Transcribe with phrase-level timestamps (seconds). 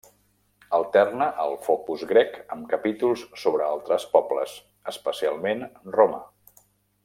[0.77, 4.57] Alterna el focus grec amb capítols sobre altres pobles,
[4.95, 5.63] especialment
[6.01, 6.27] Roma.